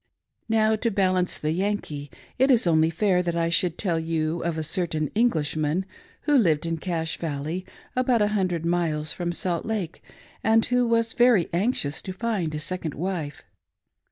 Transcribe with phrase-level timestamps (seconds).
[0.49, 2.09] Now, to balance the Yankee,
[2.39, 5.85] it is only fair that I should tell you of a certain Englishman
[6.21, 10.01] who lived in Cache Valley, about a hundred miles from Salt Lake,
[10.43, 13.43] and who was very anx ious to find a second wife.